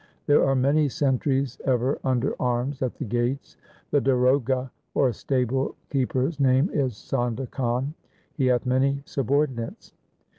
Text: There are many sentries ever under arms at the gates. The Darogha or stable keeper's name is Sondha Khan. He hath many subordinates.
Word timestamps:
There 0.25 0.43
are 0.43 0.55
many 0.55 0.89
sentries 0.89 1.61
ever 1.63 1.99
under 2.03 2.33
arms 2.41 2.81
at 2.81 2.95
the 2.95 3.05
gates. 3.05 3.55
The 3.91 4.01
Darogha 4.01 4.71
or 4.95 5.13
stable 5.13 5.75
keeper's 5.91 6.39
name 6.39 6.71
is 6.73 6.93
Sondha 6.93 7.45
Khan. 7.51 7.93
He 8.33 8.47
hath 8.47 8.65
many 8.65 9.03
subordinates. 9.05 9.93